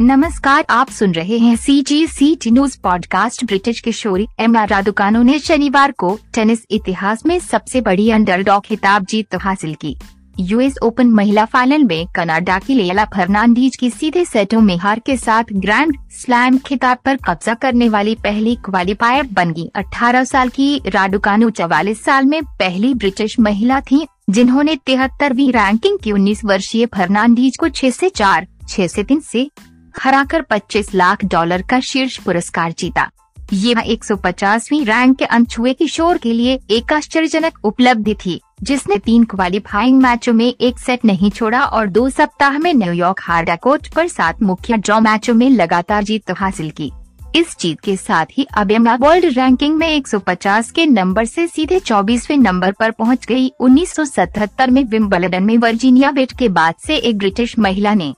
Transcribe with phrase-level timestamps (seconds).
[0.00, 5.22] नमस्कार आप सुन रहे हैं C G C T news podcast British किशोरी एमा रादुकानो
[5.22, 9.96] ने शनिवार को टेनिस इतिहास में सबसे बड़ी अंडरडॉग खिताब जीत हासिल की।
[10.40, 15.16] यूएस ओपन महिला फाइनल में कनाडा की लेला फर्नांडीज की सीधे सेटों में हार के
[15.16, 20.82] साथ ग्रैंड स्लैम खिताब पर कब्जा करने वाली पहली क्वालिफायर बन गई। 18 साल की
[20.86, 27.56] राडुकानु चवालीस साल में पहली ब्रिटिश महिला थी जिन्होंने तिहत्तरवीं रैंकिंग की 19 वर्षीय फर्नांडीज
[27.56, 29.50] को 6 से 4, 6 से 3 से
[29.98, 33.10] हराकर 25 लाख डॉलर का शीर्ष पुरस्कार जीता।
[33.52, 40.00] ये 150वीं रैंक के अनछुए किशोर के लिए एक आश्चर्यजनक उपलब्धि थी, जिसने तीन क्वालिफाइंग
[40.02, 44.42] मैचों में एक सेट नहीं छोड़ा और दो सप्ताह में न्यूयॉर्क हार्डा कोर्ट पर सात
[44.42, 46.90] मुख्य ड्रॉ मैचों में लगातार जीत हासिल की।
[47.36, 52.36] इस जीत के साथ ही अब वर्ल्ड रैंकिंग में 150 के नंबर से सीधे 24वें
[52.36, 57.58] नंबर पर पहुँच गई। 1977 में विम्बलडन में वर्जीनिया बेट के बाद से एक ब्रिटिश
[57.58, 58.14] महिला ने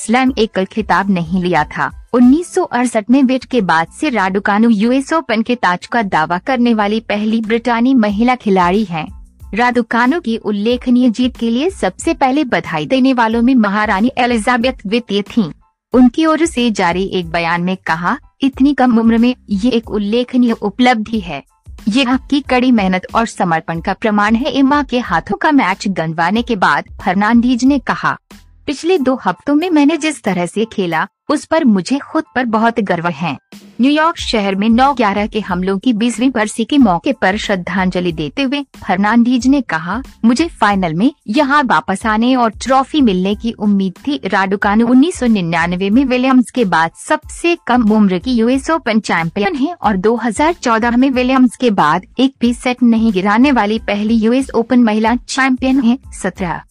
[0.00, 4.70] स्लैम एकल खिताब नहीं लिया था। उन्नीस सौ अड़सठ में वेट के बाद से राडुकानु
[4.70, 9.06] यूएस ओपन के ताज का दावा करने वाली पहली ब्रिटानी महिला खिलाड़ी है।
[9.54, 15.22] राडुकानु की उल्लेखनीय जीत के लिए सबसे पहले बधाई देने वालों में महारानी एलिजाबेथ द्वितीय
[15.22, 15.52] थी।
[15.92, 20.52] उनकी ओर से जारी एक बयान में कहा, इतनी कम उम्र में ये एक उल्लेखनीय
[20.52, 21.42] उपलब्धि है।
[21.88, 26.42] ये आपकी कड़ी मेहनत और समर्पण का प्रमाण है। इमा के हाथों का मैच गंवाने
[26.42, 28.16] के बाद फर्नांडीज ने कहा
[28.66, 32.80] पिछले दो हफ्तों में मैंने जिस तरह से खेला, उस पर मुझे खुद पर बहुत
[32.80, 33.36] गर्व है।
[33.80, 38.42] न्यूयॉर्क शहर में नौ ग्यारह के हमलों की बीसवीं बरसी के मौके पर श्रद्धांजलि देते
[38.42, 43.94] हुए फर्नांडीज ने कहा, मुझे फाइनल में यहाँ वापस आने और ट्रॉफी मिलने की उम्मीद
[44.06, 49.74] थी। राडुकानु उन्नीस में विलियम्स के बाद सबसे कम उम्र की यूएस ओपन चैंपियन है
[49.74, 54.82] और 2014 में विलियम्स के बाद एक भी सेट नहीं गिराने वाली पहली यूएस ओपन
[54.82, 56.62] महिला चैंपियन है सत्रह।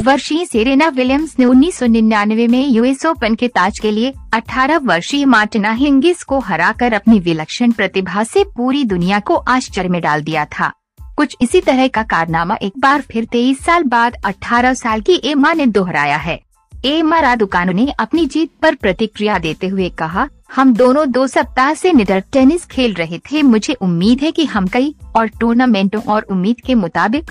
[0.00, 4.78] वर्षीय सेरेना विलियम्स ने उन्नीस सौ निन्यानवे में यूएस ओपन के ताज के लिए 18
[4.82, 10.22] वर्षीय मार्टिना हिंगिस को हराकर अपनी विलक्षण प्रतिभा से पूरी दुनिया को आश्चर्य में डाल
[10.22, 10.72] दिया था।
[11.16, 15.52] कुछ इसी तरह का कारनामा एक बार फिर 23 साल बाद 18 साल की एमा
[15.52, 16.40] ने दोहराया है।
[16.84, 21.92] एमा रादुकानो ने अपनी जीत पर प्रतिक्रिया देते हुए कहा, हम दोनों दो सप्ताह से
[21.92, 26.60] निडर टेनिस खेल रहे थे। मुझे उम्मीद है कि हम कई और टूर्नामेंटों और उम्मीद
[26.66, 27.30] के मुताबिक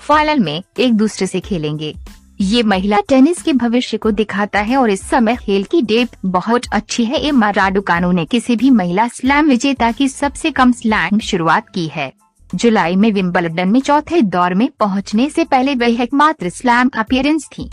[0.00, 1.94] फाइनल में एक दूसरे से खेलेंगे।
[2.40, 6.66] ये महिला टेनिस के भविष्य को दिखाता है और इस समय खेल की डेप बहुत
[6.72, 11.68] अच्छी है। एमा राडुकानो ने किसी भी महिला स्लैम विजेता की सबसे कम स्लैम शुरुआत
[11.68, 12.12] की है।
[12.54, 17.70] जुलाई में विम्बलडन में चौथे दौर में पहुँचने से पहले वह एकमात्र स्लैम अपियरेंस थी।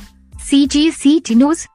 [0.50, 1.66] सी जी सी टी न्यूज़